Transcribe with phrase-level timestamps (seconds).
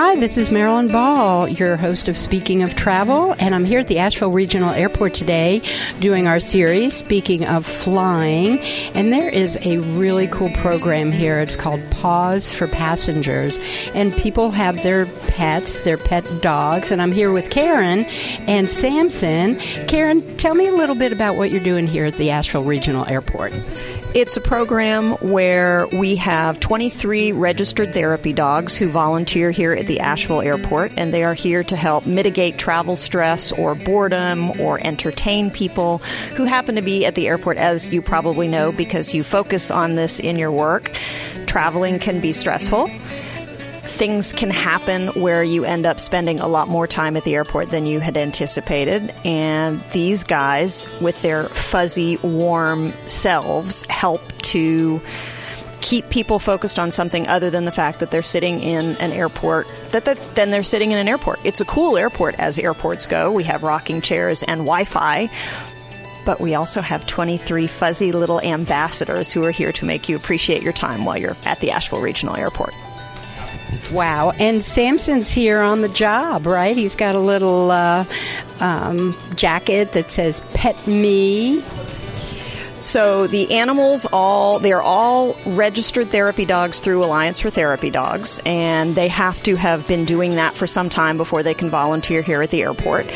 [0.00, 3.88] Hi, this is Marilyn Ball, your host of Speaking of Travel, and I'm here at
[3.88, 5.60] the Asheville Regional Airport today
[5.98, 8.60] doing our series, Speaking of Flying.
[8.94, 11.40] And there is a really cool program here.
[11.40, 13.58] It's called Paws for Passengers.
[13.92, 16.92] And people have their pets, their pet dogs.
[16.92, 18.04] And I'm here with Karen
[18.46, 19.58] and Samson.
[19.88, 23.04] Karen, tell me a little bit about what you're doing here at the Asheville Regional
[23.08, 23.52] Airport.
[24.14, 30.00] It's a program where we have 23 registered therapy dogs who volunteer here at the
[30.00, 35.50] Asheville Airport, and they are here to help mitigate travel stress or boredom or entertain
[35.50, 35.98] people
[36.36, 39.94] who happen to be at the airport, as you probably know because you focus on
[39.94, 40.90] this in your work.
[41.46, 42.88] Traveling can be stressful
[43.98, 47.68] things can happen where you end up spending a lot more time at the airport
[47.68, 49.12] than you had anticipated.
[49.24, 55.00] And these guys, with their fuzzy, warm selves, help to
[55.80, 59.66] keep people focused on something other than the fact that they're sitting in an airport
[59.90, 63.44] that, then they're sitting in an airport it's a cool airport as airports go we
[63.44, 65.30] have rocking chairs and wi-fi
[66.26, 70.62] but we also have 23 fuzzy little ambassadors who are here to make you appreciate
[70.62, 72.74] your time while you're at the asheville regional airport
[73.92, 74.32] Wow.
[74.38, 76.76] And Samson's here on the job, right?
[76.76, 78.04] He's got a little uh,
[78.60, 81.62] um, jacket that says Pet Me.
[82.80, 88.94] So the animals all they're all registered therapy dogs through Alliance for Therapy Dogs and
[88.94, 92.40] they have to have been doing that for some time before they can volunteer here
[92.40, 93.06] at the airport.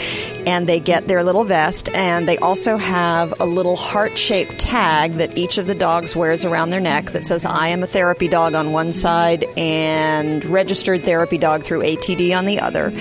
[0.46, 5.38] And they get their little vest and they also have a little heart-shaped tag that
[5.38, 8.54] each of the dogs wears around their neck that says I am a therapy dog
[8.54, 12.92] on one side and registered therapy dog through ATD on the other.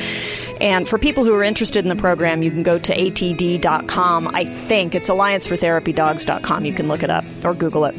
[0.61, 4.27] And for people who are interested in the program, you can go to atd.com.
[4.27, 6.65] I think it's alliancefortherapydogs.com.
[6.65, 7.95] You can look it up or Google it.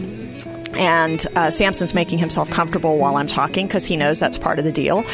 [0.75, 4.65] And uh, Samson's making himself comfortable while I'm talking because he knows that's part of
[4.65, 5.05] the deal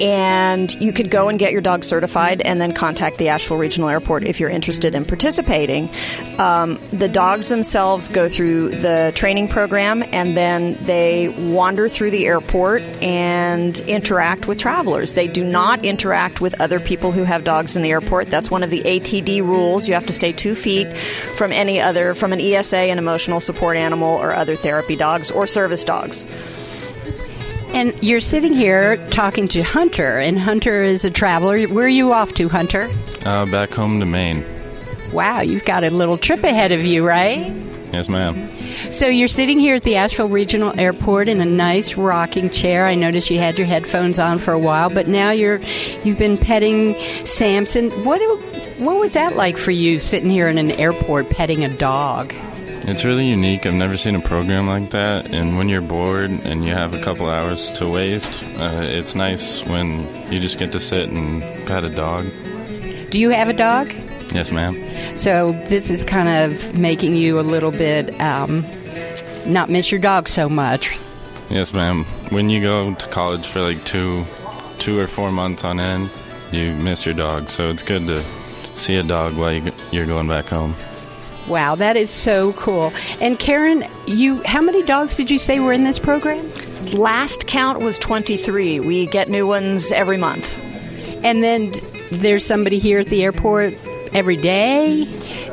[0.00, 3.88] and you could go and get your dog certified and then contact the Asheville Regional
[3.88, 5.90] Airport if you're interested in participating.
[6.38, 12.26] Um, the dogs themselves go through the training program and then they wander through the
[12.26, 15.14] airport and interact with travelers.
[15.14, 18.28] They do not interact with other people who have dogs in the airport.
[18.28, 19.86] That's one of the ATD rules.
[19.86, 20.88] You have to stay two feet
[21.36, 25.46] from any other, from an ESA, an emotional support animal, or other therapy dogs or
[25.46, 26.24] service dogs.
[27.72, 31.62] And you're sitting here talking to Hunter, and Hunter is a traveler.
[31.68, 32.88] Where are you off to, Hunter?
[33.24, 34.44] Uh, back home to Maine.
[35.12, 37.52] Wow, you've got a little trip ahead of you, right?
[37.92, 38.50] Yes, ma'am.
[38.90, 42.86] So you're sitting here at the Asheville Regional Airport in a nice rocking chair.
[42.86, 45.60] I noticed you had your headphones on for a while, but now you're
[46.04, 46.94] you've been petting
[47.24, 47.90] Samson.
[48.04, 48.20] What
[48.78, 52.32] what was that like for you sitting here in an airport petting a dog?
[52.82, 53.66] It's really unique.
[53.66, 55.32] I've never seen a program like that.
[55.32, 59.64] And when you're bored and you have a couple hours to waste, uh, it's nice
[59.66, 60.00] when
[60.32, 62.26] you just get to sit and pet a dog.
[63.10, 63.92] Do you have a dog?
[64.32, 64.76] Yes, ma'am.
[65.16, 68.64] So this is kind of making you a little bit um,
[69.46, 70.98] not miss your dog so much.
[71.50, 72.04] Yes, ma'am.
[72.30, 74.24] When you go to college for like two,
[74.78, 76.10] two or four months on end,
[76.52, 77.48] you miss your dog.
[77.48, 78.22] So it's good to
[78.76, 79.52] see a dog while
[79.92, 80.74] you're going back home.
[81.48, 82.92] Wow, that is so cool.
[83.20, 86.44] And Karen, you how many dogs did you say were in this program?
[86.92, 88.80] Last count was 23.
[88.80, 90.56] We get new ones every month.
[91.24, 91.72] And then
[92.10, 93.74] there's somebody here at the airport
[94.12, 95.06] every day?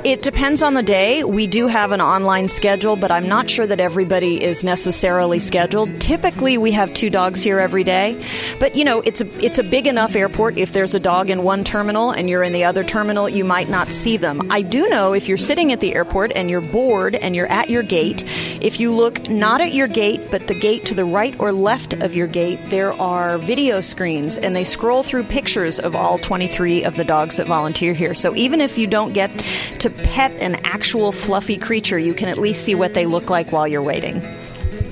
[0.07, 1.25] It depends on the day.
[1.25, 5.99] We do have an online schedule, but I'm not sure that everybody is necessarily scheduled.
[5.99, 8.17] Typically, we have two dogs here every day,
[8.57, 10.57] but you know, it's a it's a big enough airport.
[10.57, 13.67] If there's a dog in one terminal and you're in the other terminal, you might
[13.67, 14.49] not see them.
[14.49, 17.69] I do know if you're sitting at the airport and you're bored and you're at
[17.69, 18.23] your gate,
[18.61, 21.91] if you look not at your gate but the gate to the right or left
[21.91, 26.85] of your gate, there are video screens and they scroll through pictures of all 23
[26.85, 28.13] of the dogs that volunteer here.
[28.13, 29.31] So even if you don't get
[29.79, 33.51] to pet an actual fluffy creature, you can at least see what they look like
[33.51, 34.21] while you're waiting.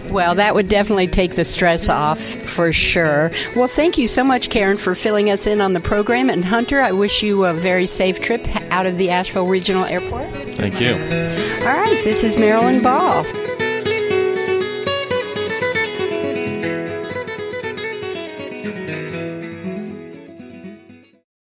[0.09, 3.31] Well, that would definitely take the stress off for sure.
[3.55, 6.29] Well, thank you so much, Karen, for filling us in on the program.
[6.29, 10.25] And Hunter, I wish you a very safe trip out of the Asheville Regional Airport.
[10.55, 10.93] Thank you.
[10.93, 13.25] All right, this is Marilyn Ball.